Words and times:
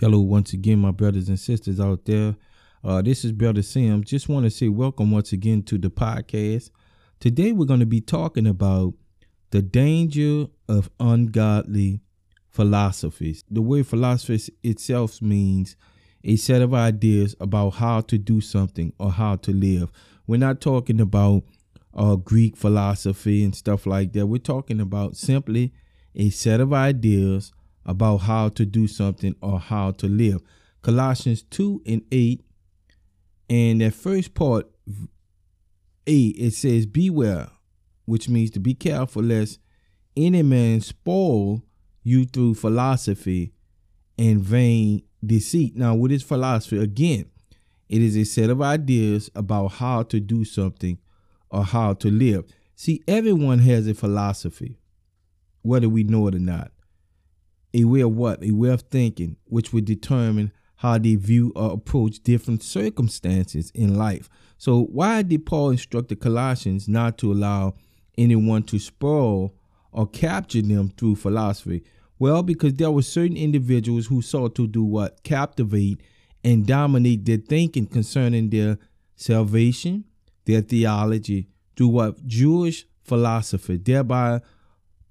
Hello, 0.00 0.20
once 0.20 0.52
again, 0.52 0.78
my 0.78 0.92
brothers 0.92 1.28
and 1.28 1.40
sisters 1.40 1.80
out 1.80 2.04
there. 2.04 2.36
Uh, 2.84 3.02
this 3.02 3.24
is 3.24 3.32
Brother 3.32 3.62
Sam. 3.62 4.04
Just 4.04 4.28
want 4.28 4.44
to 4.44 4.50
say 4.50 4.68
welcome 4.68 5.10
once 5.10 5.32
again 5.32 5.64
to 5.64 5.76
the 5.76 5.90
podcast. 5.90 6.70
Today, 7.18 7.50
we're 7.50 7.66
going 7.66 7.80
to 7.80 7.86
be 7.86 8.00
talking 8.00 8.46
about 8.46 8.94
the 9.50 9.60
danger 9.60 10.46
of 10.68 10.88
ungodly 11.00 12.00
philosophies. 12.48 13.42
The 13.50 13.60
word 13.60 13.88
philosophy 13.88 14.54
itself 14.62 15.20
means 15.20 15.74
a 16.22 16.36
set 16.36 16.62
of 16.62 16.72
ideas 16.74 17.34
about 17.40 17.70
how 17.70 18.00
to 18.02 18.18
do 18.18 18.40
something 18.40 18.92
or 19.00 19.10
how 19.10 19.34
to 19.34 19.50
live. 19.50 19.90
We're 20.28 20.36
not 20.36 20.60
talking 20.60 21.00
about 21.00 21.42
uh, 21.92 22.14
Greek 22.14 22.56
philosophy 22.56 23.42
and 23.42 23.52
stuff 23.52 23.84
like 23.84 24.12
that. 24.12 24.28
We're 24.28 24.38
talking 24.38 24.80
about 24.80 25.16
simply 25.16 25.72
a 26.14 26.30
set 26.30 26.60
of 26.60 26.72
ideas 26.72 27.52
about 27.88 28.18
how 28.18 28.50
to 28.50 28.66
do 28.66 28.86
something 28.86 29.34
or 29.40 29.58
how 29.58 29.90
to 29.92 30.06
live. 30.06 30.42
Colossians 30.82 31.42
2 31.42 31.82
and 31.86 32.02
8, 32.12 32.44
and 33.48 33.80
that 33.80 33.94
first 33.94 34.34
part, 34.34 34.66
8, 36.06 36.36
it 36.38 36.52
says, 36.52 36.84
Beware, 36.84 37.48
which 38.04 38.28
means 38.28 38.50
to 38.52 38.60
be 38.60 38.74
careful 38.74 39.22
lest 39.22 39.58
any 40.14 40.42
man 40.42 40.82
spoil 40.82 41.62
you 42.02 42.26
through 42.26 42.54
philosophy 42.54 43.54
and 44.18 44.40
vain 44.40 45.02
deceit. 45.24 45.74
Now, 45.74 45.94
what 45.94 46.12
is 46.12 46.22
philosophy? 46.22 46.78
Again, 46.78 47.30
it 47.88 48.02
is 48.02 48.18
a 48.18 48.24
set 48.24 48.50
of 48.50 48.60
ideas 48.60 49.30
about 49.34 49.68
how 49.68 50.02
to 50.04 50.20
do 50.20 50.44
something 50.44 50.98
or 51.50 51.64
how 51.64 51.94
to 51.94 52.10
live. 52.10 52.44
See, 52.76 53.02
everyone 53.08 53.60
has 53.60 53.88
a 53.88 53.94
philosophy, 53.94 54.78
whether 55.62 55.88
we 55.88 56.04
know 56.04 56.28
it 56.28 56.34
or 56.34 56.38
not 56.38 56.70
a 57.78 57.84
way 57.84 58.00
of 58.00 58.12
what? 58.14 58.42
A 58.42 58.50
way 58.52 58.70
of 58.70 58.82
thinking, 58.82 59.36
which 59.44 59.72
would 59.72 59.84
determine 59.84 60.52
how 60.76 60.98
they 60.98 61.14
view 61.16 61.52
or 61.56 61.72
approach 61.72 62.22
different 62.22 62.62
circumstances 62.62 63.70
in 63.74 63.96
life. 63.96 64.28
So, 64.56 64.84
why 64.84 65.22
did 65.22 65.46
Paul 65.46 65.70
instruct 65.70 66.08
the 66.08 66.16
Colossians 66.16 66.88
not 66.88 67.18
to 67.18 67.32
allow 67.32 67.74
anyone 68.16 68.62
to 68.64 68.78
spoil 68.78 69.54
or 69.92 70.06
capture 70.06 70.62
them 70.62 70.90
through 70.96 71.16
philosophy? 71.16 71.82
Well, 72.18 72.42
because 72.42 72.74
there 72.74 72.90
were 72.90 73.02
certain 73.02 73.36
individuals 73.36 74.06
who 74.06 74.22
sought 74.22 74.54
to 74.56 74.66
do 74.66 74.84
what? 74.84 75.22
Captivate 75.22 76.00
and 76.42 76.66
dominate 76.66 77.24
their 77.24 77.38
thinking 77.38 77.86
concerning 77.86 78.50
their 78.50 78.78
salvation, 79.16 80.04
their 80.44 80.60
theology, 80.62 81.48
through 81.76 81.88
what? 81.88 82.26
Jewish 82.26 82.86
philosophy, 83.04 83.76
thereby 83.76 84.40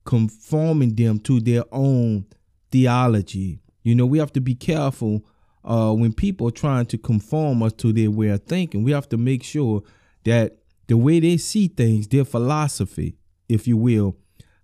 conforming 0.06 0.95
them 0.95 1.20
to 1.20 1.40
their 1.40 1.64
own 1.72 2.26
theology. 2.72 3.60
You 3.84 3.96
know, 3.96 4.06
we 4.06 4.20
have 4.20 4.34
to 4.34 4.42
be 4.42 4.56
careful 4.56 5.26
uh, 5.64 5.94
when 5.94 6.14
people 6.14 6.48
are 6.48 6.52
trying 6.52 6.86
to 6.88 6.98
conform 6.98 7.62
us 7.64 7.73
to 7.73 7.92
their 7.92 8.12
way 8.12 8.30
of 8.30 8.44
thinking. 8.44 8.84
We 8.84 8.92
have 8.92 9.10
to 9.10 9.18
make 9.18 9.44
sure 9.44 9.84
that 10.23 10.58
the 10.88 10.98
way 10.98 11.20
they 11.20 11.38
see 11.38 11.68
things, 11.68 12.08
their 12.08 12.26
philosophy, 12.26 13.18
if 13.50 13.68
you 13.68 13.78
will, 13.78 14.16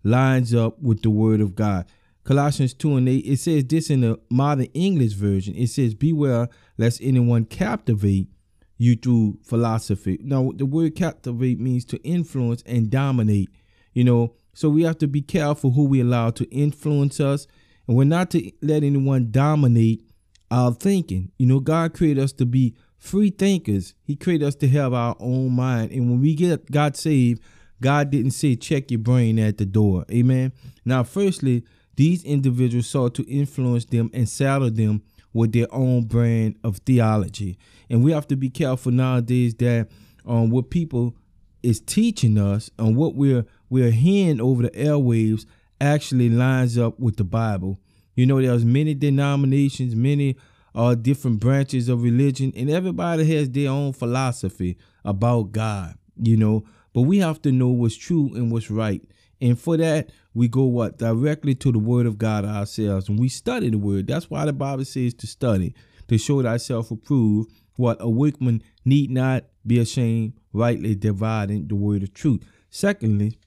lines 0.03 0.53
up 0.53 0.79
with 0.81 1.01
the 1.01 1.09
word 1.09 1.41
of 1.41 1.55
God. 1.55 1.85
Colossians 2.23 2.73
2 2.73 2.95
and 2.95 3.09
8, 3.09 3.25
it 3.25 3.39
says 3.39 3.65
this 3.65 3.89
in 3.89 4.01
the 4.01 4.19
modern 4.29 4.65
English 4.73 5.13
version. 5.13 5.55
It 5.55 5.67
says, 5.67 5.93
Beware 5.93 6.47
lest 6.77 7.01
anyone 7.01 7.45
captivate 7.45 8.29
you 8.77 8.95
through 8.95 9.39
philosophy. 9.43 10.19
Now, 10.21 10.51
the 10.55 10.65
word 10.65 10.95
captivate 10.95 11.59
means 11.59 11.83
to 11.85 12.01
influence 12.03 12.63
and 12.65 12.89
dominate, 12.89 13.49
you 13.93 14.03
know. 14.03 14.35
So 14.53 14.69
we 14.69 14.83
have 14.83 14.99
to 14.99 15.07
be 15.07 15.21
careful 15.21 15.71
who 15.71 15.85
we 15.85 15.99
allow 15.99 16.29
to 16.31 16.49
influence 16.49 17.19
us 17.19 17.47
and 17.87 17.97
we're 17.97 18.03
not 18.03 18.31
to 18.31 18.51
let 18.61 18.83
anyone 18.83 19.31
dominate 19.31 20.05
our 20.51 20.73
thinking. 20.73 21.31
You 21.37 21.47
know, 21.47 21.59
God 21.59 21.93
created 21.93 22.23
us 22.23 22.31
to 22.33 22.45
be 22.45 22.75
free 22.97 23.29
thinkers. 23.29 23.93
He 24.03 24.15
created 24.15 24.45
us 24.47 24.55
to 24.55 24.67
have 24.69 24.93
our 24.93 25.15
own 25.19 25.51
mind. 25.51 25.91
And 25.91 26.09
when 26.09 26.21
we 26.21 26.35
get 26.35 26.71
got 26.71 26.95
saved, 26.95 27.41
God 27.81 28.09
didn't 28.11 28.31
say 28.31 28.55
check 28.55 28.91
your 28.91 28.99
brain 28.99 29.39
at 29.39 29.57
the 29.57 29.65
door. 29.65 30.05
Amen. 30.11 30.53
Now, 30.85 31.03
firstly, 31.03 31.63
these 31.95 32.23
individuals 32.23 32.87
sought 32.87 33.13
to 33.15 33.23
influence 33.23 33.85
them 33.85 34.09
and 34.13 34.27
saddle 34.27 34.71
them 34.71 35.03
with 35.33 35.51
their 35.51 35.67
own 35.71 36.03
brand 36.03 36.55
of 36.63 36.77
theology. 36.77 37.57
And 37.89 38.03
we 38.03 38.11
have 38.11 38.27
to 38.27 38.35
be 38.35 38.49
careful 38.49 38.91
nowadays 38.91 39.55
that 39.55 39.89
um, 40.25 40.49
what 40.49 40.69
people 40.69 41.15
is 41.61 41.79
teaching 41.79 42.37
us 42.37 42.69
and 42.77 42.95
what 42.95 43.15
we're 43.15 43.45
we're 43.69 43.91
hearing 43.91 44.39
over 44.39 44.63
the 44.63 44.69
airwaves 44.71 45.45
actually 45.83 46.29
lines 46.29 46.77
up 46.77 46.99
with 46.99 47.17
the 47.17 47.23
Bible. 47.23 47.77
You 48.15 48.25
know, 48.25 48.41
there's 48.41 48.65
many 48.65 48.93
denominations, 48.93 49.95
many 49.95 50.37
uh, 50.75 50.95
different 50.95 51.39
branches 51.39 51.89
of 51.89 52.03
religion, 52.03 52.53
and 52.55 52.69
everybody 52.69 53.25
has 53.35 53.49
their 53.49 53.69
own 53.69 53.93
philosophy 53.93 54.77
about 55.03 55.51
God, 55.51 55.95
you 56.21 56.37
know. 56.37 56.63
But 56.93 57.01
we 57.01 57.19
have 57.19 57.41
to 57.41 57.51
know 57.51 57.69
what's 57.69 57.95
true 57.95 58.31
and 58.35 58.51
what's 58.51 58.69
right. 58.69 59.01
And 59.41 59.59
for 59.59 59.77
that, 59.77 60.09
we 60.33 60.47
go 60.47 60.63
what? 60.63 60.97
Directly 60.97 61.55
to 61.55 61.71
the 61.71 61.79
word 61.79 62.05
of 62.05 62.17
God 62.17 62.45
ourselves. 62.45 63.09
And 63.09 63.19
we 63.19 63.29
study 63.29 63.69
the 63.69 63.77
word. 63.77 64.07
That's 64.07 64.29
why 64.29 64.45
the 64.45 64.53
Bible 64.53 64.85
says 64.85 65.13
to 65.15 65.27
study, 65.27 65.73
to 66.07 66.17
show 66.17 66.41
thyself 66.41 66.91
approved. 66.91 67.51
What 67.75 67.97
a 67.99 68.09
workman 68.09 68.61
need 68.85 69.09
not 69.09 69.45
be 69.65 69.79
ashamed, 69.79 70.33
rightly 70.53 70.95
dividing 70.95 71.67
the 71.67 71.75
word 71.75 72.03
of 72.03 72.13
truth. 72.13 72.43
Secondly, 72.69 73.37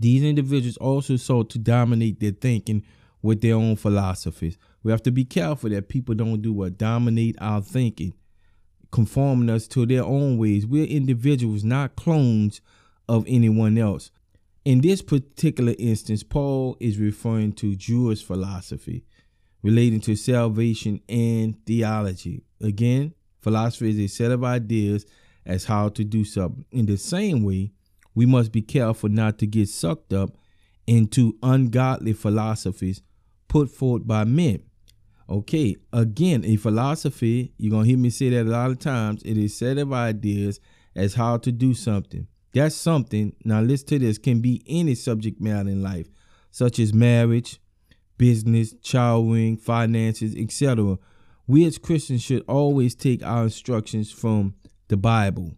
these 0.00 0.24
individuals 0.24 0.78
also 0.78 1.16
sought 1.16 1.50
to 1.50 1.58
dominate 1.58 2.18
their 2.18 2.32
thinking 2.32 2.82
with 3.22 3.42
their 3.42 3.54
own 3.54 3.76
philosophies. 3.76 4.56
We 4.82 4.90
have 4.90 5.02
to 5.04 5.12
be 5.12 5.24
careful 5.24 5.70
that 5.70 5.88
people 5.88 6.14
don't 6.14 6.40
do 6.40 6.52
what 6.52 6.78
dominate 6.78 7.36
our 7.40 7.60
thinking, 7.60 8.14
conforming 8.90 9.50
us 9.50 9.68
to 9.68 9.84
their 9.86 10.04
own 10.04 10.38
ways. 10.38 10.66
We're 10.66 10.86
individuals, 10.86 11.62
not 11.62 11.96
clones 11.96 12.62
of 13.08 13.24
anyone 13.28 13.76
else. 13.76 14.10
In 14.64 14.80
this 14.80 15.02
particular 15.02 15.74
instance, 15.78 16.22
Paul 16.22 16.76
is 16.80 16.98
referring 16.98 17.52
to 17.54 17.76
Jewish 17.76 18.24
philosophy 18.24 19.04
relating 19.62 20.00
to 20.00 20.16
salvation 20.16 21.00
and 21.08 21.54
theology. 21.66 22.42
Again, 22.60 23.14
philosophy 23.40 23.90
is 23.90 23.98
a 23.98 24.06
set 24.06 24.30
of 24.30 24.44
ideas 24.44 25.06
as 25.44 25.64
how 25.64 25.88
to 25.90 26.04
do 26.04 26.24
something. 26.24 26.64
In 26.70 26.86
the 26.86 26.96
same 26.96 27.44
way, 27.44 27.72
we 28.14 28.26
must 28.26 28.52
be 28.52 28.62
careful 28.62 29.08
not 29.08 29.38
to 29.38 29.46
get 29.46 29.68
sucked 29.68 30.12
up 30.12 30.36
into 30.86 31.36
ungodly 31.42 32.12
philosophies 32.12 33.02
put 33.48 33.70
forth 33.70 34.06
by 34.06 34.24
men. 34.24 34.62
Okay, 35.28 35.76
again, 35.92 36.44
a 36.44 36.56
philosophy, 36.56 37.52
you're 37.56 37.70
going 37.70 37.84
to 37.84 37.88
hear 37.88 37.98
me 37.98 38.10
say 38.10 38.30
that 38.30 38.46
a 38.46 38.50
lot 38.50 38.70
of 38.70 38.80
times, 38.80 39.22
it 39.22 39.36
is 39.36 39.52
a 39.52 39.56
set 39.56 39.78
of 39.78 39.92
ideas 39.92 40.58
as 40.96 41.14
how 41.14 41.36
to 41.36 41.52
do 41.52 41.72
something. 41.72 42.26
That's 42.52 42.74
something, 42.74 43.34
now 43.44 43.60
listen 43.60 43.86
to 43.88 43.98
this, 44.00 44.18
can 44.18 44.40
be 44.40 44.62
any 44.66 44.96
subject 44.96 45.40
matter 45.40 45.68
in 45.68 45.82
life, 45.82 46.08
such 46.50 46.80
as 46.80 46.92
marriage, 46.92 47.60
business, 48.18 48.74
child 48.82 49.60
finances, 49.60 50.34
etc. 50.36 50.98
We 51.46 51.64
as 51.64 51.78
Christians 51.78 52.22
should 52.22 52.44
always 52.48 52.96
take 52.96 53.24
our 53.24 53.44
instructions 53.44 54.10
from 54.10 54.54
the 54.88 54.96
Bible, 54.96 55.52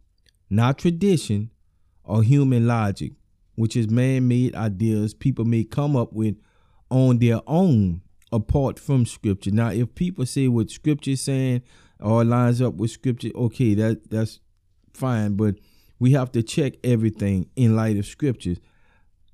not 0.50 0.78
tradition, 0.78 1.50
or 2.04 2.22
human 2.22 2.66
logic, 2.66 3.12
which 3.54 3.76
is 3.76 3.88
man 3.88 4.28
made 4.28 4.54
ideas 4.54 5.14
people 5.14 5.44
may 5.44 5.64
come 5.64 5.96
up 5.96 6.12
with 6.12 6.36
on 6.90 7.18
their 7.18 7.40
own 7.46 8.02
apart 8.30 8.78
from 8.78 9.06
scripture. 9.06 9.50
Now, 9.50 9.70
if 9.70 9.94
people 9.94 10.26
say 10.26 10.48
what 10.48 10.70
scripture 10.70 11.12
is 11.12 11.22
saying 11.22 11.62
or 12.00 12.24
lines 12.24 12.60
up 12.60 12.74
with 12.74 12.90
scripture, 12.90 13.30
okay, 13.34 13.74
that 13.74 14.10
that's 14.10 14.40
fine, 14.92 15.34
but 15.34 15.56
we 15.98 16.12
have 16.12 16.32
to 16.32 16.42
check 16.42 16.74
everything 16.82 17.48
in 17.56 17.76
light 17.76 17.96
of 17.96 18.06
scriptures. 18.06 18.58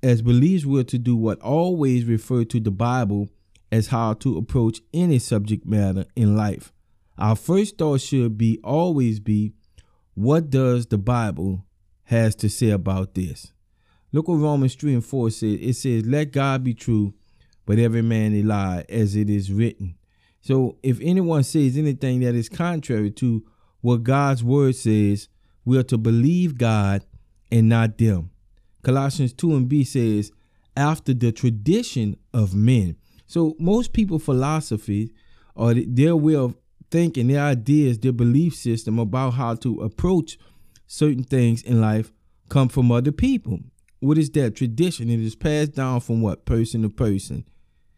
As 0.03 0.21
believers, 0.21 0.65
we're 0.65 0.83
to 0.83 0.97
do 0.97 1.15
what 1.15 1.41
always 1.41 2.05
refer 2.05 2.43
to 2.45 2.59
the 2.59 2.71
Bible 2.71 3.29
as 3.71 3.87
how 3.87 4.13
to 4.13 4.37
approach 4.37 4.79
any 4.93 5.19
subject 5.19 5.65
matter 5.65 6.05
in 6.15 6.35
life. 6.35 6.71
Our 7.17 7.35
first 7.35 7.77
thought 7.77 8.01
should 8.01 8.37
be 8.37 8.59
always 8.63 9.19
be 9.19 9.53
what 10.13 10.49
does 10.49 10.87
the 10.87 10.97
Bible 10.97 11.65
has 12.09 12.33
to 12.33 12.49
say 12.49 12.71
about 12.71 13.13
this. 13.13 13.53
Look 14.11 14.27
what 14.27 14.37
Romans 14.37 14.73
3 14.73 14.95
and 14.95 15.05
4 15.05 15.29
says. 15.29 15.59
It 15.61 15.73
says, 15.75 16.07
Let 16.07 16.31
God 16.31 16.63
be 16.63 16.73
true, 16.73 17.13
but 17.67 17.77
every 17.77 18.01
man 18.01 18.33
a 18.33 18.41
lie, 18.41 18.83
as 18.89 19.15
it 19.15 19.29
is 19.29 19.51
written. 19.51 19.95
So 20.41 20.77
if 20.81 20.99
anyone 21.01 21.43
says 21.43 21.77
anything 21.77 22.21
that 22.21 22.33
is 22.33 22.49
contrary 22.49 23.11
to 23.11 23.45
what 23.81 24.01
God's 24.01 24.43
word 24.43 24.75
says, 24.75 25.27
we 25.65 25.77
are 25.77 25.83
to 25.83 25.99
believe 25.99 26.57
God 26.57 27.05
and 27.51 27.69
not 27.69 27.99
them. 27.99 28.31
Colossians 28.81 29.31
2 29.33 29.55
and 29.55 29.69
B 29.69 29.83
says, 29.83 30.31
after 30.75 31.13
the 31.13 31.31
tradition 31.31 32.17
of 32.33 32.55
men. 32.55 32.95
So 33.27 33.55
most 33.59 33.93
people 33.93 34.17
philosophy 34.17 35.11
or 35.53 35.75
their 35.75 36.15
way 36.15 36.35
of 36.35 36.55
thinking, 36.89 37.27
their 37.27 37.43
ideas, 37.43 37.99
their 37.99 38.13
belief 38.13 38.55
system 38.55 38.97
about 38.97 39.35
how 39.35 39.53
to 39.55 39.81
approach 39.81 40.39
certain 40.89 41.23
things 41.23 41.61
in 41.61 41.79
life 41.79 42.11
come 42.49 42.67
from 42.67 42.91
other 42.91 43.11
people. 43.11 43.59
What 43.99 44.17
is 44.17 44.31
that 44.31 44.55
tradition? 44.55 45.09
It 45.09 45.19
is 45.19 45.35
passed 45.35 45.73
down 45.73 45.99
from 46.01 46.21
what 46.21 46.45
person 46.45 46.81
to 46.81 46.89
person. 46.89 47.45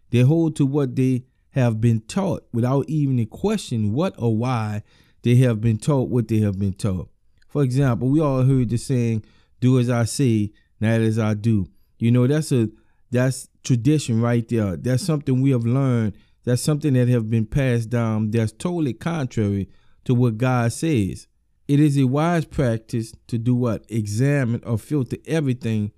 They 0.09 0.19
hold 0.19 0.57
to 0.57 0.65
what 0.65 0.95
they 0.95 1.23
have 1.51 1.79
been 1.79 2.01
taught 2.01 2.45
without 2.51 2.89
even 2.89 3.17
a 3.19 3.25
question 3.25 3.93
what 3.93 4.13
or 4.17 4.35
why 4.35 4.83
they 5.23 5.35
have 5.35 5.61
been 5.61 5.77
taught 5.77 6.09
what 6.09 6.27
they 6.27 6.39
have 6.39 6.59
been 6.59 6.73
taught. 6.73 7.09
For 7.47 7.63
example, 7.63 8.09
we 8.09 8.19
all 8.19 8.43
heard 8.43 8.69
the 8.69 8.77
saying, 8.77 9.23
do 9.61 9.79
as 9.79 9.89
I 9.89 10.03
say, 10.03 10.51
not 10.81 10.99
as 10.99 11.17
I 11.17 11.33
do. 11.33 11.67
You 11.97 12.11
know, 12.11 12.27
that's 12.27 12.51
a 12.51 12.69
that's 13.09 13.47
tradition 13.63 14.21
right 14.21 14.47
there. 14.49 14.75
That's 14.75 15.03
something 15.03 15.41
we 15.41 15.51
have 15.51 15.65
learned. 15.65 16.13
That's 16.43 16.61
something 16.61 16.93
that 16.93 17.07
have 17.07 17.29
been 17.29 17.45
passed 17.45 17.89
down 17.89 18.31
that's 18.31 18.51
totally 18.51 18.93
contrary 18.93 19.69
to 20.05 20.13
what 20.13 20.37
God 20.37 20.73
says. 20.73 21.27
It 21.71 21.79
is 21.79 21.97
a 21.97 22.03
wise 22.03 22.43
practice 22.43 23.13
to 23.27 23.37
do 23.37 23.55
what? 23.55 23.85
Examine 23.87 24.61
or 24.65 24.77
filter 24.77 25.15
everything 25.25 25.93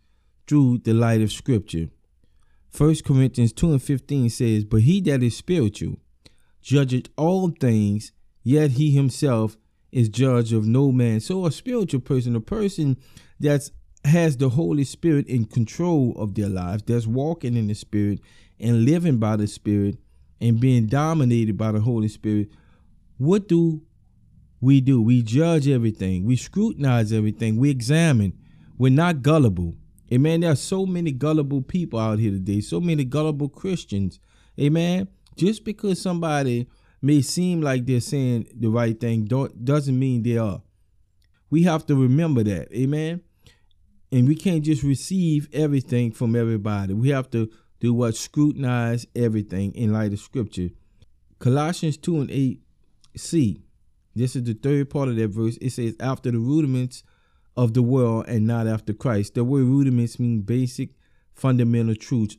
through 0.46 0.82
the 0.84 0.94
light 0.94 1.20
of 1.22 1.32
Scripture. 1.32 1.90
1 2.78 2.98
Corinthians 3.04 3.52
2 3.54 3.72
and 3.72 3.82
15 3.82 4.30
says, 4.30 4.66
But 4.66 4.82
he 4.82 5.02
that 5.02 5.24
is 5.24 5.36
spiritual 5.36 5.96
judgeth 6.62 7.10
all 7.18 7.50
things, 7.50 8.12
yet 8.44 8.74
he 8.74 8.92
himself 8.92 9.58
is 9.92 10.10
judge 10.10 10.54
of 10.54 10.68
no 10.68 10.92
man. 10.92 11.20
So 11.22 11.48
a 11.48 11.52
spiritual 11.52 12.02
person, 12.02 12.36
a 12.36 12.40
person 12.40 12.96
that 13.40 13.68
has 14.06 14.38
the 14.38 14.50
Holy 14.50 14.84
Spirit 14.84 15.26
in 15.26 15.46
control 15.46 16.14
of 16.18 16.36
their 16.36 16.50
lives, 16.50 16.84
that's 16.84 17.08
walking 17.08 17.58
in 17.58 17.66
the 17.66 17.74
Spirit 17.74 18.20
and 18.60 18.86
living 18.86 19.18
by 19.18 19.38
the 19.38 19.48
Spirit 19.48 19.98
and 20.40 20.60
being 20.60 20.86
dominated 20.86 21.58
by 21.58 21.72
the 21.72 21.82
Holy 21.82 22.10
Spirit, 22.10 22.50
what 23.18 23.48
do 23.48 23.82
we 24.64 24.82
do? 24.82 25.02
We 25.02 25.22
judge 25.22 25.68
everything, 25.68 26.26
we 26.26 26.36
scrutinize 26.38 27.12
everything, 27.12 27.58
we 27.58 27.70
examine. 27.70 28.34
We're 28.78 28.92
not 28.92 29.22
gullible. 29.22 29.76
Amen. 30.12 30.42
There 30.42 30.52
are 30.52 30.56
so 30.56 30.86
many 30.86 31.12
gullible 31.12 31.62
people 31.62 32.00
out 32.00 32.20
here 32.20 32.32
today, 32.32 32.62
so 32.62 32.80
many 32.80 33.04
gullible 33.04 33.50
Christians. 33.50 34.20
Amen. 34.60 35.08
Just 35.36 35.64
because 35.64 36.02
somebody 36.02 36.68
may 37.02 37.22
seem 37.22 37.62
like 37.62 37.86
they're 37.86 38.00
saying 38.00 38.48
the 38.56 38.70
right 38.70 39.00
thing 39.00 39.26
doesn't 39.26 40.00
mean 40.00 40.24
they 40.24 40.38
are. 40.38 40.62
We 41.50 41.64
have 41.64 41.86
to 41.88 41.96
remember 41.96 42.44
that. 42.44 42.74
Amen. 42.74 43.22
And 44.12 44.28
we 44.28 44.36
can't 44.36 44.64
just 44.64 44.84
receive 44.84 45.50
everything 45.54 46.12
from 46.12 46.36
everybody. 46.36 46.94
We 46.94 47.10
have 47.10 47.30
to 47.32 47.50
do 47.80 47.94
what? 47.94 48.16
Scrutinize 48.16 49.06
everything 49.16 49.74
in 49.76 49.92
light 49.92 50.14
of 50.14 50.20
scripture. 50.20 50.70
Colossians 51.40 51.98
2 51.98 52.22
and 52.22 52.32
8 52.32 52.62
C. 53.18 53.62
This 54.16 54.36
is 54.36 54.44
the 54.44 54.54
third 54.54 54.90
part 54.90 55.10
of 55.10 55.16
that 55.16 55.30
verse. 55.30 55.58
It 55.58 55.72
says, 55.72 55.96
after 56.00 56.32
the 56.32 56.40
rudiments 56.40 57.04
of 57.56 57.74
the 57.74 57.82
world 57.82 58.26
and 58.28 58.48
not 58.48 58.68
after 58.68 58.94
Christ. 58.94 59.36
The 59.36 59.44
word 59.44 59.66
rudiments 59.66 60.20
mean 60.20 60.42
basic, 60.42 60.90
fundamental 61.34 61.96
truths 61.96 62.38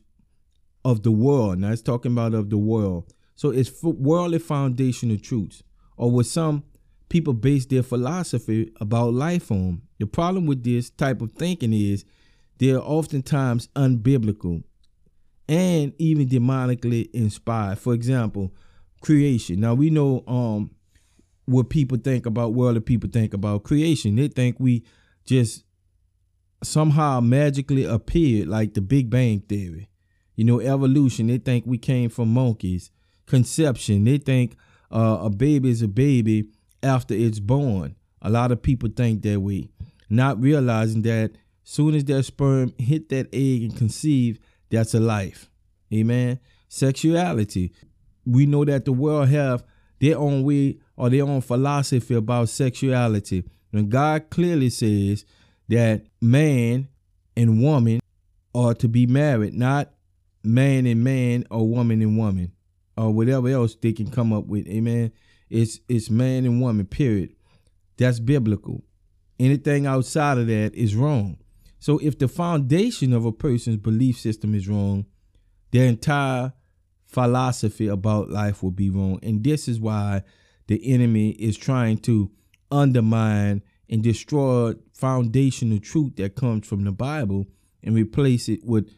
of 0.84 1.02
the 1.02 1.12
world. 1.12 1.58
Now 1.58 1.72
it's 1.72 1.82
talking 1.82 2.12
about 2.12 2.34
of 2.34 2.50
the 2.50 2.58
world. 2.58 3.12
So 3.36 3.50
it's 3.50 3.82
worldly 3.82 4.38
foundational 4.38 5.18
truths, 5.18 5.62
or 5.96 6.10
what 6.10 6.26
some 6.26 6.64
people 7.08 7.32
base 7.32 7.66
their 7.66 7.82
philosophy 7.82 8.72
about 8.80 9.12
life 9.12 9.50
on. 9.50 9.82
The 9.98 10.06
problem 10.06 10.46
with 10.46 10.62
this 10.62 10.90
type 10.90 11.20
of 11.20 11.32
thinking 11.32 11.72
is 11.72 12.04
they're 12.58 12.80
oftentimes 12.80 13.68
unbiblical 13.74 14.62
and 15.48 15.92
even 15.98 16.28
demonically 16.28 17.10
inspired. 17.12 17.78
For 17.78 17.92
example, 17.92 18.52
creation. 19.00 19.60
Now 19.60 19.74
we 19.74 19.90
know 19.90 20.22
um 20.26 20.70
what 21.46 21.70
people 21.70 21.98
think 21.98 22.26
about 22.26 22.54
worldly 22.54 22.80
people 22.80 23.10
think 23.10 23.34
about 23.34 23.64
creation. 23.64 24.16
They 24.16 24.28
think 24.28 24.56
we 24.58 24.84
just 25.24 25.64
somehow 26.62 27.20
magically 27.20 27.84
appeared 27.84 28.48
like 28.48 28.74
the 28.74 28.80
Big 28.80 29.10
Bang 29.10 29.40
Theory. 29.40 29.88
You 30.36 30.44
know, 30.44 30.60
evolution, 30.60 31.28
they 31.28 31.38
think 31.38 31.64
we 31.66 31.78
came 31.78 32.10
from 32.10 32.32
monkeys. 32.32 32.90
Conception, 33.26 34.04
they 34.04 34.18
think 34.18 34.56
uh, 34.90 35.18
a 35.22 35.30
baby 35.30 35.70
is 35.70 35.82
a 35.82 35.88
baby 35.88 36.48
after 36.82 37.14
it's 37.14 37.40
born. 37.40 37.96
A 38.20 38.30
lot 38.30 38.52
of 38.52 38.62
people 38.62 38.88
think 38.94 39.22
that 39.22 39.40
way, 39.40 39.70
not 40.08 40.40
realizing 40.40 41.02
that 41.02 41.32
soon 41.62 41.94
as 41.94 42.04
that 42.04 42.22
sperm 42.24 42.74
hit 42.78 43.08
that 43.10 43.28
egg 43.32 43.62
and 43.62 43.76
conceive, 43.76 44.38
that's 44.70 44.94
a 44.94 45.00
life. 45.00 45.50
Amen. 45.92 46.40
Sexuality. 46.68 47.72
We 48.26 48.46
know 48.46 48.64
that 48.64 48.84
the 48.84 48.92
world 48.92 49.28
have 49.28 49.62
their 50.00 50.18
own 50.18 50.42
way 50.42 50.78
or 50.96 51.10
their 51.10 51.24
own 51.24 51.40
philosophy 51.40 52.14
about 52.14 52.48
sexuality. 52.48 53.44
When 53.70 53.88
God 53.88 54.30
clearly 54.30 54.70
says 54.70 55.24
that 55.68 56.06
man 56.20 56.88
and 57.36 57.62
woman 57.62 58.00
are 58.54 58.74
to 58.74 58.88
be 58.88 59.06
married, 59.06 59.54
not 59.54 59.90
man 60.44 60.86
and 60.86 61.02
man 61.02 61.44
or 61.50 61.66
woman 61.66 62.02
and 62.02 62.16
woman 62.16 62.52
or 62.96 63.12
whatever 63.12 63.48
else 63.48 63.74
they 63.74 63.92
can 63.92 64.10
come 64.10 64.32
up 64.32 64.46
with. 64.46 64.66
Amen. 64.68 65.12
It's 65.50 65.80
it's 65.88 66.10
man 66.10 66.44
and 66.44 66.60
woman, 66.60 66.86
period. 66.86 67.34
That's 67.96 68.20
biblical. 68.20 68.84
Anything 69.38 69.86
outside 69.86 70.38
of 70.38 70.46
that 70.46 70.74
is 70.74 70.94
wrong. 70.94 71.38
So 71.80 71.98
if 71.98 72.18
the 72.18 72.28
foundation 72.28 73.12
of 73.12 73.24
a 73.24 73.32
person's 73.32 73.76
belief 73.76 74.18
system 74.18 74.54
is 74.54 74.68
wrong, 74.68 75.06
their 75.70 75.86
entire 75.86 76.52
philosophy 77.04 77.88
about 77.88 78.30
life 78.30 78.62
will 78.62 78.70
be 78.70 78.90
wrong. 78.90 79.18
And 79.22 79.44
this 79.44 79.68
is 79.68 79.80
why 79.80 80.22
the 80.66 80.92
enemy 80.92 81.30
is 81.30 81.56
trying 81.56 81.98
to 81.98 82.30
undermine 82.70 83.62
and 83.88 84.02
destroy 84.02 84.74
foundational 84.92 85.78
truth 85.78 86.16
that 86.16 86.34
comes 86.34 86.66
from 86.66 86.84
the 86.84 86.92
Bible 86.92 87.46
and 87.82 87.94
replace 87.94 88.48
it 88.48 88.64
with 88.64 88.96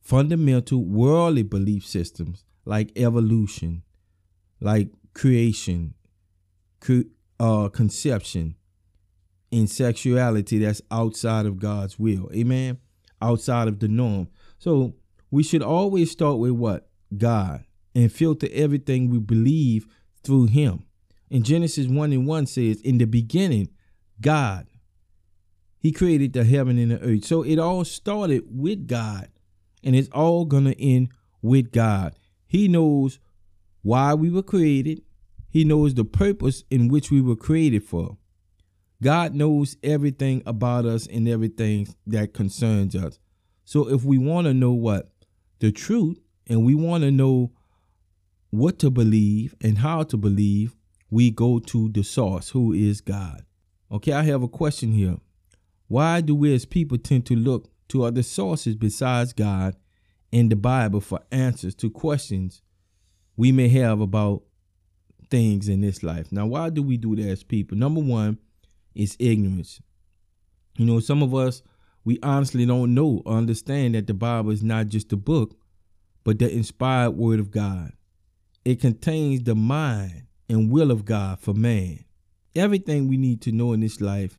fundamental 0.00 0.84
worldly 0.84 1.42
belief 1.42 1.86
systems 1.86 2.44
like 2.64 2.92
evolution, 2.96 3.82
like 4.60 4.88
creation, 5.14 5.94
uh, 7.40 7.68
conception, 7.68 8.54
in 9.50 9.66
sexuality 9.66 10.58
that's 10.58 10.80
outside 10.90 11.46
of 11.46 11.58
God's 11.58 11.98
will. 11.98 12.30
Amen. 12.32 12.78
Outside 13.20 13.68
of 13.68 13.78
the 13.78 13.86
norm. 13.86 14.28
So 14.58 14.94
we 15.30 15.42
should 15.42 15.62
always 15.62 16.10
start 16.10 16.38
with 16.38 16.52
what? 16.52 16.88
God 17.16 17.64
and 17.94 18.10
filter 18.10 18.48
everything 18.52 19.10
we 19.10 19.18
believe 19.18 19.86
through 20.24 20.46
Him. 20.46 20.86
In 21.32 21.42
Genesis 21.44 21.86
1 21.86 22.12
and 22.12 22.26
1 22.26 22.46
says, 22.46 22.82
In 22.82 22.98
the 22.98 23.06
beginning, 23.06 23.70
God, 24.20 24.66
He 25.78 25.90
created 25.90 26.34
the 26.34 26.44
heaven 26.44 26.76
and 26.76 26.90
the 26.90 27.00
earth. 27.00 27.24
So 27.24 27.42
it 27.42 27.58
all 27.58 27.86
started 27.86 28.44
with 28.50 28.86
God 28.86 29.28
and 29.82 29.96
it's 29.96 30.10
all 30.10 30.44
going 30.44 30.66
to 30.66 30.78
end 30.78 31.08
with 31.40 31.72
God. 31.72 32.14
He 32.46 32.68
knows 32.68 33.18
why 33.80 34.12
we 34.12 34.28
were 34.28 34.42
created. 34.42 35.04
He 35.48 35.64
knows 35.64 35.94
the 35.94 36.04
purpose 36.04 36.64
in 36.68 36.88
which 36.88 37.10
we 37.10 37.22
were 37.22 37.34
created 37.34 37.82
for. 37.82 38.18
God 39.02 39.34
knows 39.34 39.78
everything 39.82 40.42
about 40.44 40.84
us 40.84 41.06
and 41.06 41.26
everything 41.26 41.88
that 42.06 42.34
concerns 42.34 42.94
us. 42.94 43.18
So 43.64 43.88
if 43.88 44.04
we 44.04 44.18
want 44.18 44.48
to 44.48 44.52
know 44.52 44.72
what 44.72 45.10
the 45.60 45.72
truth 45.72 46.18
and 46.46 46.62
we 46.62 46.74
want 46.74 47.04
to 47.04 47.10
know 47.10 47.52
what 48.50 48.78
to 48.80 48.90
believe 48.90 49.54
and 49.62 49.78
how 49.78 50.02
to 50.02 50.18
believe, 50.18 50.76
we 51.12 51.30
go 51.30 51.58
to 51.58 51.90
the 51.90 52.02
source, 52.02 52.48
who 52.48 52.72
is 52.72 53.02
God. 53.02 53.44
Okay, 53.90 54.12
I 54.12 54.22
have 54.22 54.42
a 54.42 54.48
question 54.48 54.92
here. 54.92 55.18
Why 55.86 56.22
do 56.22 56.34
we 56.34 56.54
as 56.54 56.64
people 56.64 56.96
tend 56.96 57.26
to 57.26 57.36
look 57.36 57.70
to 57.88 58.04
other 58.04 58.22
sources 58.22 58.76
besides 58.76 59.34
God 59.34 59.76
in 60.30 60.48
the 60.48 60.56
Bible 60.56 61.02
for 61.02 61.20
answers 61.30 61.74
to 61.74 61.90
questions 61.90 62.62
we 63.36 63.52
may 63.52 63.68
have 63.68 64.00
about 64.00 64.42
things 65.30 65.68
in 65.68 65.82
this 65.82 66.02
life. 66.02 66.32
Now, 66.32 66.46
why 66.46 66.70
do 66.70 66.82
we 66.82 66.96
do 66.96 67.14
that 67.16 67.28
as 67.28 67.42
people? 67.42 67.76
Number 67.76 68.00
one 68.00 68.38
is 68.94 69.14
ignorance. 69.18 69.82
You 70.78 70.86
know, 70.86 71.00
some 71.00 71.22
of 71.22 71.34
us, 71.34 71.62
we 72.04 72.18
honestly 72.22 72.64
don't 72.64 72.94
know 72.94 73.22
or 73.26 73.34
understand 73.34 73.94
that 73.94 74.06
the 74.06 74.14
Bible 74.14 74.50
is 74.50 74.62
not 74.62 74.88
just 74.88 75.12
a 75.12 75.16
book, 75.16 75.56
but 76.24 76.38
the 76.38 76.50
inspired 76.50 77.10
word 77.10 77.38
of 77.38 77.50
God. 77.50 77.92
It 78.64 78.80
contains 78.80 79.42
the 79.42 79.54
mind 79.54 80.24
and 80.52 80.70
will 80.70 80.90
of 80.90 81.04
God 81.04 81.40
for 81.40 81.54
man. 81.54 82.04
Everything 82.54 83.08
we 83.08 83.16
need 83.16 83.40
to 83.42 83.52
know 83.52 83.72
in 83.72 83.80
this 83.80 84.00
life 84.00 84.38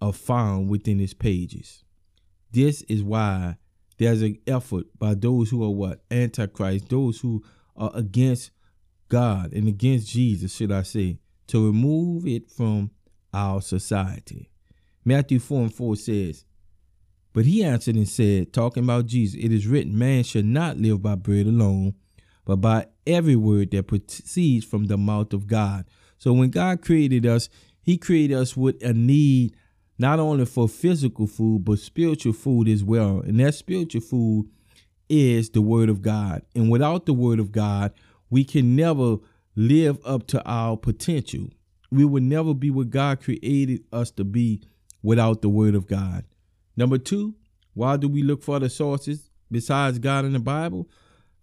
are 0.00 0.12
found 0.12 0.68
within 0.70 1.00
its 1.00 1.14
pages. 1.14 1.84
This 2.52 2.82
is 2.82 3.02
why 3.02 3.56
there's 3.98 4.22
an 4.22 4.38
effort 4.46 4.86
by 4.98 5.14
those 5.14 5.50
who 5.50 5.64
are 5.64 5.70
what? 5.70 6.04
Antichrist, 6.10 6.88
those 6.88 7.20
who 7.20 7.44
are 7.76 7.90
against 7.94 8.52
God 9.08 9.52
and 9.52 9.66
against 9.66 10.08
Jesus, 10.08 10.54
should 10.54 10.70
I 10.70 10.82
say, 10.82 11.18
to 11.48 11.66
remove 11.66 12.26
it 12.26 12.50
from 12.50 12.92
our 13.34 13.60
society. 13.60 14.50
Matthew 15.04 15.40
4 15.40 15.62
and 15.62 15.74
4 15.74 15.96
says, 15.96 16.44
But 17.32 17.46
he 17.46 17.64
answered 17.64 17.96
and 17.96 18.08
said, 18.08 18.52
talking 18.52 18.84
about 18.84 19.06
Jesus, 19.06 19.40
it 19.42 19.52
is 19.52 19.66
written, 19.66 19.98
Man 19.98 20.22
shall 20.22 20.42
not 20.42 20.76
live 20.76 21.02
by 21.02 21.16
bread 21.16 21.46
alone, 21.46 21.94
but 22.44 22.56
by 22.56 22.86
every 23.08 23.36
word 23.36 23.70
that 23.72 23.88
proceeds 23.88 24.64
from 24.64 24.84
the 24.84 24.96
mouth 24.96 25.32
of 25.32 25.46
God. 25.46 25.86
So 26.18 26.32
when 26.32 26.50
God 26.50 26.82
created 26.82 27.26
us, 27.26 27.48
he 27.80 27.96
created 27.96 28.36
us 28.36 28.56
with 28.56 28.82
a 28.82 28.92
need 28.92 29.56
not 29.98 30.20
only 30.20 30.44
for 30.44 30.68
physical 30.68 31.26
food, 31.26 31.64
but 31.64 31.78
spiritual 31.78 32.32
food 32.32 32.68
as 32.68 32.84
well. 32.84 33.20
And 33.20 33.40
that 33.40 33.54
spiritual 33.54 34.02
food 34.02 34.48
is 35.08 35.50
the 35.50 35.62
word 35.62 35.88
of 35.88 36.02
God. 36.02 36.42
And 36.54 36.70
without 36.70 37.06
the 37.06 37.14
word 37.14 37.40
of 37.40 37.50
God, 37.50 37.92
we 38.30 38.44
can 38.44 38.76
never 38.76 39.16
live 39.56 39.98
up 40.06 40.26
to 40.28 40.44
our 40.44 40.76
potential. 40.76 41.48
We 41.90 42.04
will 42.04 42.22
never 42.22 42.54
be 42.54 42.70
what 42.70 42.90
God 42.90 43.20
created 43.20 43.82
us 43.92 44.10
to 44.12 44.24
be 44.24 44.62
without 45.02 45.42
the 45.42 45.48
Word 45.48 45.74
of 45.74 45.86
God. 45.86 46.24
Number 46.76 46.98
two, 46.98 47.34
why 47.74 47.96
do 47.96 48.08
we 48.08 48.22
look 48.22 48.42
for 48.42 48.56
other 48.56 48.68
sources 48.68 49.30
besides 49.50 49.98
God 49.98 50.24
in 50.24 50.32
the 50.32 50.38
Bible? 50.38 50.88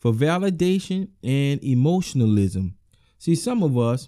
For 0.05 0.13
validation 0.13 1.07
and 1.23 1.63
emotionalism. 1.63 2.75
See, 3.17 3.33
some 3.33 3.63
of 3.63 3.75
us, 3.75 4.07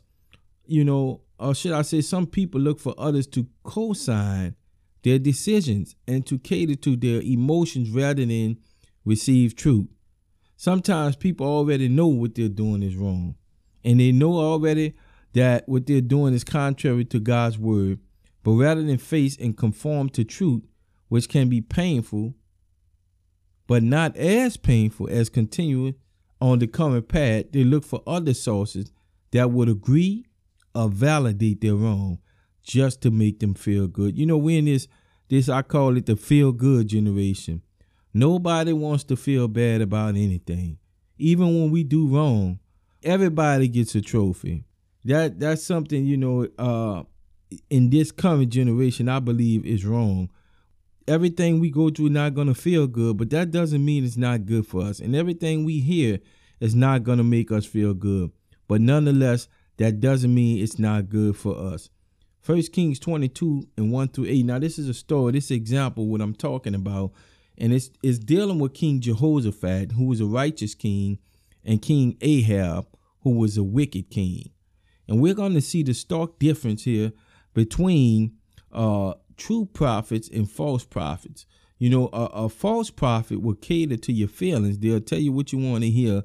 you 0.67 0.83
know, 0.83 1.21
or 1.39 1.55
should 1.55 1.71
I 1.71 1.81
say, 1.81 2.01
some 2.01 2.27
people 2.27 2.61
look 2.61 2.79
for 2.79 2.93
others 2.99 3.25
to 3.29 3.47
co 3.63 3.93
sign 3.93 4.53
their 5.01 5.17
decisions 5.17 5.95
and 6.07 6.23
to 6.27 6.37
cater 6.37 6.75
to 6.75 6.95
their 6.95 7.21
emotions 7.21 7.89
rather 7.89 8.23
than 8.23 8.59
receive 9.05 9.55
truth. 9.55 9.87
Sometimes 10.55 11.15
people 11.15 11.47
already 11.47 11.89
know 11.89 12.05
what 12.05 12.35
they're 12.35 12.47
doing 12.47 12.83
is 12.83 12.95
wrong, 12.95 13.33
and 13.83 13.99
they 13.99 14.11
know 14.11 14.35
already 14.35 14.93
that 15.33 15.67
what 15.67 15.87
they're 15.87 15.99
doing 15.99 16.35
is 16.35 16.43
contrary 16.43 17.05
to 17.05 17.19
God's 17.19 17.57
word. 17.57 17.97
But 18.43 18.51
rather 18.51 18.83
than 18.83 18.99
face 18.99 19.35
and 19.37 19.57
conform 19.57 20.09
to 20.09 20.23
truth, 20.23 20.61
which 21.07 21.27
can 21.27 21.49
be 21.49 21.59
painful, 21.59 22.35
but 23.67 23.83
not 23.83 24.15
as 24.17 24.57
painful 24.57 25.09
as 25.09 25.29
continuing 25.29 25.95
on 26.39 26.59
the 26.59 26.67
current 26.67 27.07
path, 27.07 27.45
they 27.51 27.63
look 27.63 27.83
for 27.83 28.01
other 28.07 28.33
sources 28.33 28.91
that 29.31 29.51
would 29.51 29.69
agree 29.69 30.25
or 30.73 30.89
validate 30.89 31.61
their 31.61 31.75
wrong 31.75 32.19
just 32.63 33.01
to 33.01 33.11
make 33.11 33.39
them 33.39 33.53
feel 33.53 33.87
good. 33.87 34.17
You 34.17 34.25
know, 34.25 34.37
we're 34.37 34.59
in 34.59 34.65
this 34.65 34.87
this 35.29 35.49
I 35.49 35.61
call 35.61 35.97
it 35.97 36.05
the 36.05 36.15
feel 36.15 36.51
good 36.51 36.87
generation. 36.87 37.61
Nobody 38.13 38.73
wants 38.73 39.03
to 39.05 39.15
feel 39.15 39.47
bad 39.47 39.81
about 39.81 40.09
anything. 40.09 40.77
Even 41.17 41.47
when 41.47 41.71
we 41.71 41.83
do 41.83 42.07
wrong, 42.07 42.59
everybody 43.03 43.67
gets 43.67 43.95
a 43.95 44.01
trophy. 44.01 44.63
That 45.03 45.39
that's 45.39 45.63
something, 45.63 46.05
you 46.05 46.17
know, 46.17 46.47
uh 46.57 47.03
in 47.69 47.89
this 47.89 48.11
current 48.11 48.49
generation 48.49 49.09
I 49.09 49.19
believe 49.19 49.65
is 49.65 49.85
wrong. 49.85 50.29
Everything 51.07 51.59
we 51.59 51.69
go 51.69 51.89
through 51.89 52.09
not 52.09 52.33
gonna 52.33 52.53
feel 52.53 52.87
good, 52.87 53.17
but 53.17 53.29
that 53.29 53.51
doesn't 53.51 53.83
mean 53.83 54.03
it's 54.03 54.17
not 54.17 54.45
good 54.45 54.67
for 54.67 54.81
us. 54.81 54.99
And 54.99 55.15
everything 55.15 55.63
we 55.63 55.79
hear 55.79 56.19
is 56.59 56.75
not 56.75 57.03
gonna 57.03 57.23
make 57.23 57.51
us 57.51 57.65
feel 57.65 57.93
good. 57.93 58.31
But 58.67 58.81
nonetheless, 58.81 59.47
that 59.77 59.99
doesn't 59.99 60.33
mean 60.33 60.61
it's 60.61 60.79
not 60.79 61.09
good 61.09 61.37
for 61.37 61.57
us. 61.57 61.89
First 62.41 62.71
Kings 62.71 62.99
22 62.99 63.67
and 63.77 63.91
1 63.91 64.07
through 64.09 64.25
8. 64.27 64.45
Now, 64.45 64.59
this 64.59 64.79
is 64.79 64.87
a 64.87 64.93
story, 64.93 65.33
this 65.33 65.51
example, 65.51 66.07
what 66.07 66.21
I'm 66.21 66.33
talking 66.33 66.75
about. 66.75 67.11
And 67.57 67.73
it's, 67.73 67.89
it's 68.03 68.19
dealing 68.19 68.59
with 68.59 68.73
King 68.73 69.01
Jehoshaphat, 69.01 69.91
who 69.91 70.05
was 70.05 70.21
a 70.21 70.25
righteous 70.25 70.75
king, 70.75 71.19
and 71.65 71.81
King 71.81 72.17
Ahab, 72.21 72.87
who 73.23 73.31
was 73.31 73.57
a 73.57 73.63
wicked 73.63 74.09
king. 74.09 74.51
And 75.07 75.21
we're 75.21 75.33
going 75.33 75.53
to 75.55 75.61
see 75.61 75.83
the 75.83 75.93
stark 75.93 76.39
difference 76.39 76.83
here 76.83 77.11
between 77.53 78.37
uh, 78.71 79.15
true 79.37 79.65
prophets 79.65 80.29
and 80.29 80.49
false 80.49 80.83
prophets. 80.83 81.45
You 81.77 81.89
know, 81.89 82.09
a, 82.11 82.25
a 82.25 82.49
false 82.49 82.89
prophet 82.89 83.41
will 83.41 83.55
cater 83.55 83.97
to 83.97 84.11
your 84.11 84.27
feelings. 84.27 84.79
They'll 84.79 84.99
tell 84.99 85.19
you 85.19 85.31
what 85.31 85.53
you 85.53 85.59
want 85.59 85.83
to 85.83 85.89
hear 85.89 86.23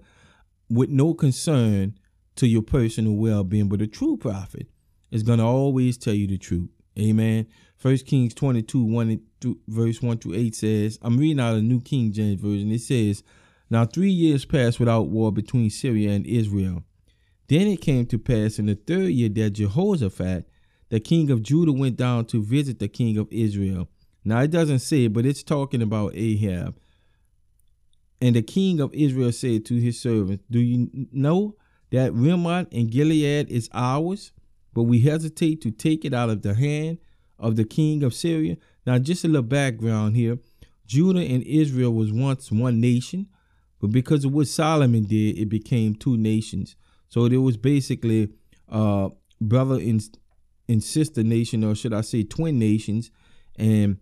with 0.68 0.88
no 0.88 1.12
concern 1.14 1.98
to 2.36 2.46
your 2.46 2.62
personal 2.62 3.14
well-being. 3.14 3.68
But 3.68 3.82
a 3.82 3.86
true 3.86 4.16
prophet 4.16 4.68
is 5.10 5.22
going 5.22 5.38
to 5.38 5.44
always 5.44 5.98
tell 5.98 6.14
you 6.14 6.26
the 6.26 6.38
truth. 6.38 6.70
Amen. 6.98 7.46
First 7.76 8.06
Kings 8.06 8.34
22, 8.34 8.82
1 8.82 9.20
through, 9.40 9.58
verse 9.68 10.00
1 10.00 10.18
through 10.18 10.34
8 10.34 10.54
says, 10.54 10.98
I'm 11.02 11.18
reading 11.18 11.40
out 11.40 11.56
a 11.56 11.62
New 11.62 11.80
King 11.80 12.12
James 12.12 12.40
Version. 12.40 12.70
It 12.70 12.80
says, 12.80 13.22
Now 13.70 13.84
three 13.84 14.10
years 14.10 14.44
passed 14.44 14.78
without 14.78 15.08
war 15.08 15.32
between 15.32 15.68
Syria 15.70 16.10
and 16.10 16.26
Israel. 16.26 16.84
Then 17.48 17.66
it 17.66 17.80
came 17.80 18.06
to 18.06 18.18
pass 18.18 18.58
in 18.58 18.66
the 18.66 18.74
third 18.74 19.08
year 19.08 19.28
that 19.30 19.50
Jehoshaphat, 19.50 20.48
the 20.92 21.00
king 21.00 21.32
of 21.32 21.42
Judah, 21.42 21.72
went 21.72 21.96
down 21.96 22.26
to 22.26 22.44
visit 22.44 22.78
the 22.78 22.86
king 22.86 23.16
of 23.16 23.26
Israel. 23.32 23.88
Now 24.24 24.42
it 24.42 24.52
doesn't 24.52 24.80
say, 24.80 25.08
but 25.08 25.26
it's 25.26 25.42
talking 25.42 25.82
about 25.82 26.14
Ahab. 26.14 26.78
And 28.20 28.36
the 28.36 28.42
king 28.42 28.78
of 28.78 28.94
Israel 28.94 29.32
said 29.32 29.64
to 29.66 29.80
his 29.80 29.98
servants, 29.98 30.44
Do 30.48 30.60
you 30.60 31.08
know 31.10 31.56
that 31.90 32.12
Ramoth 32.12 32.68
and 32.70 32.90
Gilead 32.90 33.50
is 33.50 33.68
ours? 33.72 34.30
but 34.74 34.84
we 34.84 35.00
hesitate 35.00 35.60
to 35.62 35.70
take 35.70 36.04
it 36.04 36.14
out 36.14 36.30
of 36.30 36.42
the 36.42 36.54
hand 36.54 36.98
of 37.38 37.56
the 37.56 37.64
king 37.64 38.02
of 38.02 38.14
Syria. 38.14 38.56
Now, 38.86 38.98
just 38.98 39.24
a 39.24 39.28
little 39.28 39.42
background 39.42 40.16
here 40.16 40.38
Judah 40.86 41.20
and 41.20 41.42
Israel 41.44 41.92
was 41.92 42.12
once 42.12 42.50
one 42.50 42.80
nation, 42.80 43.28
but 43.80 43.92
because 43.92 44.24
of 44.24 44.32
what 44.32 44.48
Solomon 44.48 45.04
did, 45.04 45.38
it 45.38 45.48
became 45.48 45.94
two 45.94 46.16
nations. 46.16 46.76
So 47.08 47.28
there 47.28 47.40
was 47.40 47.56
basically 47.56 48.30
uh, 48.68 49.10
brother 49.40 49.76
and, 49.76 50.02
and 50.72 50.82
sister 50.82 51.22
nation, 51.22 51.62
or 51.62 51.74
should 51.74 51.92
I 51.92 52.00
say 52.00 52.22
twin 52.22 52.58
nations, 52.58 53.10
and 53.56 53.98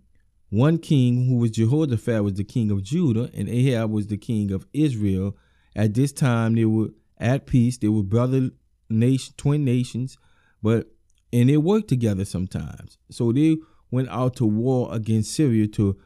one 0.50 0.78
king 0.78 1.26
who 1.26 1.36
was 1.36 1.50
Jehoshaphat 1.50 2.24
was 2.24 2.34
the 2.34 2.44
king 2.44 2.70
of 2.70 2.82
Judah, 2.82 3.30
and 3.34 3.48
Ahab 3.48 3.90
was 3.90 4.06
the 4.06 4.16
king 4.16 4.50
of 4.52 4.66
Israel. 4.72 5.36
At 5.76 5.94
this 5.94 6.12
time, 6.12 6.54
they 6.54 6.64
were 6.64 6.88
at 7.18 7.46
peace. 7.46 7.78
They 7.78 7.88
were 7.88 8.02
brother 8.02 8.50
nation, 8.88 9.34
twin 9.36 9.64
nations, 9.64 10.18
but 10.62 10.88
and 11.32 11.48
they 11.48 11.56
worked 11.56 11.88
together 11.88 12.24
sometimes. 12.24 12.98
So 13.10 13.32
they 13.32 13.58
went 13.90 14.08
out 14.08 14.36
to 14.36 14.46
war 14.46 14.88
against 14.92 15.32
Syria 15.32 15.68
to 15.68 15.96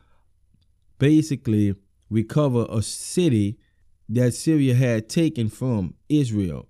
basically 0.99 1.75
recover 2.11 2.66
a 2.68 2.83
city 2.83 3.59
that 4.09 4.35
Syria 4.35 4.75
had 4.75 5.09
taken 5.09 5.49
from 5.49 5.94
Israel. 6.09 6.68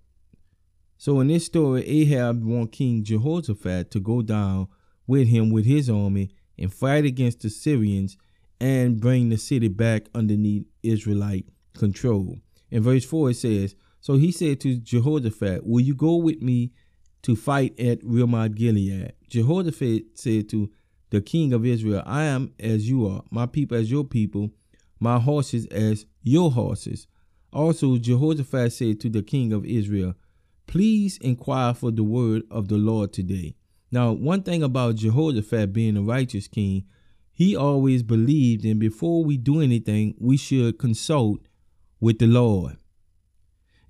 So 1.04 1.20
in 1.20 1.28
this 1.28 1.44
story, 1.44 1.86
Ahab 1.86 2.42
want 2.42 2.72
King 2.72 3.04
Jehoshaphat 3.04 3.90
to 3.90 4.00
go 4.00 4.22
down 4.22 4.68
with 5.06 5.28
him 5.28 5.50
with 5.50 5.66
his 5.66 5.90
army 5.90 6.30
and 6.58 6.72
fight 6.72 7.04
against 7.04 7.40
the 7.40 7.50
Syrians 7.50 8.16
and 8.58 8.98
bring 8.98 9.28
the 9.28 9.36
city 9.36 9.68
back 9.68 10.06
underneath 10.14 10.64
Israelite 10.82 11.44
control. 11.76 12.38
In 12.70 12.82
verse 12.82 13.04
4 13.04 13.32
it 13.32 13.34
says, 13.34 13.74
So 14.00 14.14
he 14.14 14.32
said 14.32 14.60
to 14.62 14.78
Jehoshaphat, 14.78 15.66
Will 15.66 15.82
you 15.82 15.94
go 15.94 16.16
with 16.16 16.40
me 16.40 16.72
to 17.20 17.36
fight 17.36 17.78
at 17.78 17.98
Ramoth 18.02 18.54
Gilead. 18.54 19.12
Jehoshaphat 19.28 20.18
said 20.18 20.48
to 20.48 20.70
the 21.10 21.20
king 21.20 21.52
of 21.52 21.66
Israel, 21.66 22.02
I 22.06 22.22
am 22.22 22.54
as 22.58 22.88
you 22.88 23.06
are, 23.06 23.24
my 23.30 23.44
people 23.44 23.76
as 23.76 23.90
your 23.90 24.04
people, 24.04 24.52
my 25.00 25.18
horses 25.18 25.66
as 25.66 26.06
your 26.22 26.50
horses. 26.50 27.06
Also, 27.52 27.98
Jehoshaphat 27.98 28.72
said 28.72 29.00
to 29.00 29.10
the 29.10 29.22
king 29.22 29.52
of 29.52 29.66
Israel, 29.66 30.14
Please 30.66 31.18
inquire 31.18 31.74
for 31.74 31.90
the 31.90 32.04
word 32.04 32.42
of 32.50 32.68
the 32.68 32.76
Lord 32.76 33.12
today. 33.12 33.54
Now, 33.90 34.12
one 34.12 34.42
thing 34.42 34.62
about 34.62 34.96
Jehoshaphat 34.96 35.72
being 35.72 35.96
a 35.96 36.02
righteous 36.02 36.48
king, 36.48 36.84
he 37.32 37.54
always 37.54 38.02
believed, 38.02 38.64
and 38.64 38.80
before 38.80 39.24
we 39.24 39.36
do 39.36 39.60
anything, 39.60 40.14
we 40.18 40.36
should 40.36 40.78
consult 40.78 41.40
with 42.00 42.18
the 42.18 42.26
Lord. 42.26 42.76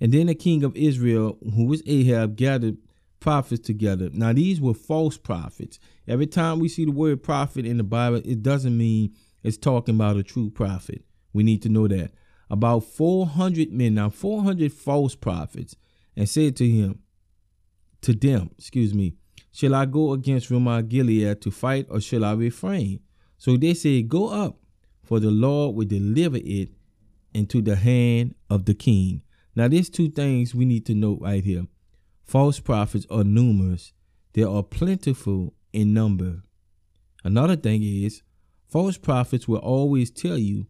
And 0.00 0.12
then 0.12 0.26
the 0.26 0.34
king 0.34 0.64
of 0.64 0.76
Israel, 0.76 1.38
who 1.54 1.64
was 1.64 1.82
Ahab, 1.86 2.36
gathered 2.36 2.78
prophets 3.20 3.66
together. 3.66 4.10
Now, 4.12 4.34
these 4.34 4.60
were 4.60 4.74
false 4.74 5.16
prophets. 5.16 5.78
Every 6.06 6.26
time 6.26 6.58
we 6.58 6.68
see 6.68 6.84
the 6.84 6.90
word 6.90 7.22
prophet 7.22 7.64
in 7.64 7.78
the 7.78 7.84
Bible, 7.84 8.20
it 8.24 8.42
doesn't 8.42 8.76
mean 8.76 9.14
it's 9.42 9.56
talking 9.56 9.94
about 9.94 10.16
a 10.16 10.22
true 10.22 10.50
prophet. 10.50 11.04
We 11.32 11.42
need 11.42 11.62
to 11.62 11.70
know 11.70 11.88
that. 11.88 12.12
About 12.50 12.80
400 12.80 13.72
men, 13.72 13.94
now 13.94 14.10
400 14.10 14.72
false 14.72 15.14
prophets, 15.14 15.76
and 16.16 16.28
said 16.28 16.56
to 16.56 16.68
him, 16.68 17.00
to 18.04 18.12
them, 18.12 18.50
excuse 18.58 18.92
me, 18.94 19.14
shall 19.50 19.74
I 19.74 19.86
go 19.86 20.12
against 20.12 20.50
Ramoth 20.50 20.88
Gilead 20.88 21.40
to 21.40 21.50
fight 21.50 21.86
or 21.88 22.00
shall 22.00 22.24
I 22.24 22.32
refrain? 22.32 23.00
So 23.38 23.56
they 23.56 23.74
said, 23.74 24.08
Go 24.08 24.28
up, 24.28 24.58
for 25.02 25.20
the 25.20 25.30
Lord 25.30 25.74
will 25.74 25.86
deliver 25.86 26.36
it 26.36 26.70
into 27.32 27.62
the 27.62 27.76
hand 27.76 28.34
of 28.48 28.66
the 28.66 28.74
king. 28.74 29.22
Now, 29.56 29.68
there's 29.68 29.88
two 29.88 30.10
things 30.10 30.54
we 30.54 30.64
need 30.64 30.86
to 30.86 30.94
note 30.94 31.20
right 31.20 31.42
here. 31.42 31.66
False 32.24 32.60
prophets 32.60 33.06
are 33.10 33.24
numerous, 33.24 33.92
they 34.34 34.42
are 34.42 34.62
plentiful 34.62 35.54
in 35.72 35.94
number. 35.94 36.42
Another 37.22 37.56
thing 37.56 37.82
is, 37.82 38.22
false 38.68 38.98
prophets 38.98 39.48
will 39.48 39.58
always 39.58 40.10
tell 40.10 40.38
you 40.38 40.66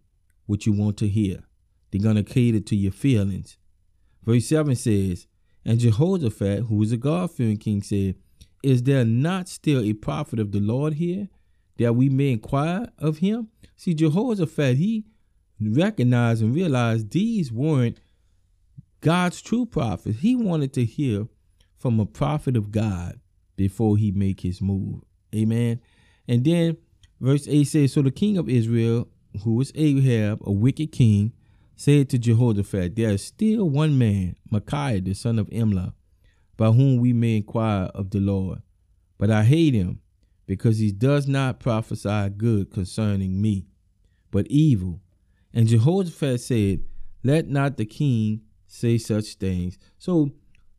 what 0.47 0.67
you 0.67 0.73
want 0.73 0.97
to 0.99 1.09
hear. 1.09 1.45
They're 1.91 2.01
going 2.01 2.17
to 2.17 2.23
cater 2.23 2.61
to 2.61 2.77
your 2.77 2.93
feelings. 2.93 3.57
Verse 4.25 4.47
7 4.47 4.75
says, 4.77 5.27
And 5.65 5.81
Jehoshaphat, 5.81 6.65
who 6.65 6.77
was 6.77 6.93
a 6.93 6.97
God 6.97 7.31
fearing 7.31 7.57
king, 7.57 7.83
said, 7.83 8.17
Is 8.63 8.83
there 8.83 9.05
not 9.05 9.49
still 9.49 9.81
a 9.81 9.95
prophet 9.95 10.39
of 10.39 10.53
the 10.53 10.61
Lord 10.61 10.95
here, 10.95 11.29
that 11.79 11.95
we 11.95 12.09
may 12.09 12.33
inquire 12.33 12.89
of 12.99 13.19
him? 13.19 13.49
See, 13.77 13.95
Jehoshaphat, 13.95 14.77
he 14.77 15.05
recognized 15.61 16.43
and 16.43 16.55
realized 16.55 17.11
these 17.11 17.51
weren't 17.51 17.99
God's 19.01 19.41
true 19.43 19.67
prophets. 19.67 20.21
He 20.21 20.37
wanted 20.37 20.73
to 20.75 20.85
hear 20.85 21.29
from 21.77 22.01
a 22.01 22.07
prophet 22.07 22.57
of 22.57 22.73
God 22.73 23.21
before 23.57 23.97
he 23.97 24.11
make 24.11 24.41
his 24.41 24.61
move. 24.61 25.03
Amen. 25.35 25.81
And 26.27 26.45
then 26.45 26.77
verse 27.21 27.47
8 27.49 27.65
says, 27.65 27.93
So 27.93 28.03
the 28.03 28.11
king 28.11 28.39
of 28.39 28.49
Israel, 28.49 29.09
who 29.43 29.55
was 29.55 29.73
Ahab, 29.75 30.41
a 30.45 30.53
wicked 30.53 30.93
king, 30.93 31.33
said 31.77 32.09
to 32.11 32.19
Jehoshaphat, 32.19 32.97
There 32.97 33.11
is 33.11 33.25
still 33.25 33.69
one 33.69 33.99
man, 33.99 34.37
Micaiah 34.51 35.01
the 35.01 35.15
son 35.15 35.39
of 35.39 35.49
Imlah, 35.51 35.93
by 36.57 36.71
whom 36.71 36.99
we 36.99 37.13
may 37.13 37.37
inquire 37.37 37.91
of 37.95 38.11
the 38.11 38.21
Lord. 38.21 38.63
But 39.19 39.31
I 39.31 39.45
hate 39.45 39.75
him, 39.75 40.01
because 40.47 40.79
he 40.79 40.93
does 40.93 41.27
not 41.27 41.61
prophesy 41.61 42.31
good 42.37 42.71
concerning 42.71 43.41
me, 43.41 43.67
but 44.31 44.47
evil. 44.49 45.01
And 45.53 45.69
Jehoshaphat 45.69 46.41
said, 46.41 46.85
Let 47.23 47.49
not 47.49 47.77
the 47.77 47.87
king 47.87 48.43
say 48.67 48.99
such 48.99 49.35
things. 49.35 49.79
So 49.99 50.33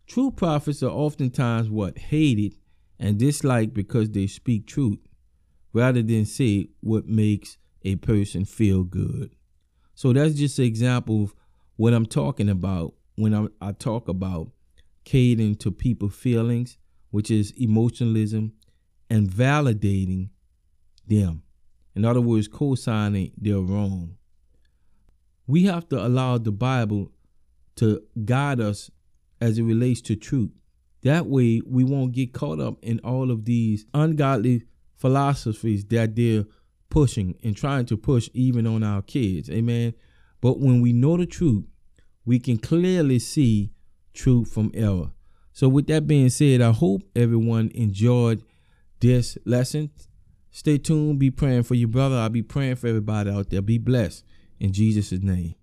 true 0.08 0.32
prophets 0.32 0.84
are 0.84 0.90
oftentimes 0.90 1.70
what? 1.70 1.98
Hated 1.98 2.56
and 3.00 3.18
disliked 3.18 3.74
because 3.74 4.10
they 4.12 4.28
speak 4.28 4.68
truth, 4.68 5.00
rather 5.74 6.02
than 6.02 6.26
say 6.26 6.70
what 6.82 7.08
makes 7.08 7.58
a 7.84 7.96
person 7.98 8.46
feel 8.46 8.84
good. 8.84 9.36
So 9.96 10.12
that's 10.12 10.36
just 10.36 10.60
an 10.60 10.66
example 10.66 11.24
of 11.24 11.36
what 11.78 11.94
I'm 11.94 12.06
talking 12.06 12.50
about 12.50 12.94
when 13.16 13.34
I, 13.34 13.48
I 13.62 13.72
talk 13.72 14.08
about 14.08 14.52
catering 15.06 15.56
to 15.56 15.72
people's 15.72 16.16
feelings, 16.16 16.78
which 17.12 17.32
is 17.32 17.52
emotionalism, 17.52 18.54
and 19.10 19.30
validating 19.30 20.30
them. 21.08 21.44
In 21.96 22.04
other 22.04 22.22
words, 22.22 22.48
co 22.50 22.76
signing 22.76 23.32
their 23.38 23.60
wrong. 23.60 24.18
We 25.48 25.64
have 25.64 25.88
to 25.90 26.06
allow 26.06 26.40
the 26.40 26.52
Bible 26.52 27.12
to 27.76 28.02
guide 28.26 28.60
us 28.60 28.92
as 29.40 29.58
it 29.58 29.64
relates 29.64 30.02
to 30.02 30.16
truth. 30.16 30.52
That 31.04 31.28
way, 31.28 31.62
we 31.66 31.84
won't 31.84 32.14
get 32.14 32.34
caught 32.34 32.60
up 32.60 32.78
in 32.82 33.00
all 33.00 33.32
of 33.32 33.46
these 33.46 33.86
ungodly 33.94 34.64
philosophies 34.96 35.86
that 35.86 36.16
they're 36.16 36.46
pushing 36.90 37.38
and 37.44 37.56
trying 37.56 37.86
to 37.88 37.98
push 37.98 38.30
even 38.34 38.66
on 38.68 38.84
our 38.84 39.02
kids. 39.02 39.50
Amen. 39.50 39.94
But 40.42 40.60
when 40.60 40.82
we 40.82 40.94
know 40.94 41.18
the 41.18 41.26
truth, 41.26 41.66
we 42.26 42.40
can 42.40 42.58
clearly 42.58 43.20
see 43.20 43.72
truth 44.14 44.52
from 44.52 44.72
error. 44.74 45.12
So, 45.54 45.70
with 45.70 45.88
that 45.88 46.08
being 46.08 46.30
said, 46.30 46.62
I 46.62 46.72
hope 46.72 47.04
everyone 47.16 47.72
enjoyed 47.74 48.44
this 49.00 49.38
lesson. 49.46 49.92
Stay 50.52 50.78
tuned. 50.78 51.20
Be 51.20 51.32
praying 51.32 51.64
for 51.64 51.76
your 51.76 51.88
brother. 51.88 52.18
I'll 52.18 52.30
be 52.30 52.42
praying 52.42 52.76
for 52.76 52.88
everybody 52.88 53.30
out 53.30 53.50
there. 53.50 53.62
Be 53.62 53.78
blessed 53.78 54.24
in 54.60 54.74
Jesus' 54.74 55.12
name. 55.12 55.56